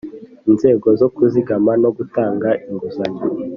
[0.49, 3.21] inzego zo kuzigama no gutanga inguzanyo.